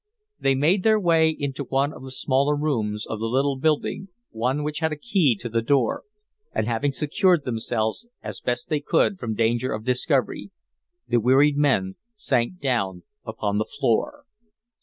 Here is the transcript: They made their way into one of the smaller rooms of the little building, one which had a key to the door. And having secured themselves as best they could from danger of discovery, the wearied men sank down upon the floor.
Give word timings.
They 0.39 0.55
made 0.55 0.81
their 0.81 0.99
way 0.99 1.29
into 1.29 1.63
one 1.65 1.93
of 1.93 2.01
the 2.01 2.09
smaller 2.09 2.55
rooms 2.55 3.05
of 3.05 3.19
the 3.19 3.27
little 3.27 3.55
building, 3.59 4.07
one 4.31 4.63
which 4.63 4.79
had 4.79 4.91
a 4.91 4.95
key 4.95 5.35
to 5.39 5.47
the 5.47 5.61
door. 5.61 6.05
And 6.55 6.65
having 6.65 6.91
secured 6.91 7.45
themselves 7.45 8.07
as 8.23 8.39
best 8.41 8.67
they 8.67 8.79
could 8.79 9.19
from 9.19 9.35
danger 9.35 9.71
of 9.71 9.85
discovery, 9.85 10.49
the 11.07 11.17
wearied 11.19 11.55
men 11.55 11.97
sank 12.15 12.59
down 12.59 13.03
upon 13.27 13.59
the 13.59 13.65
floor. 13.65 14.25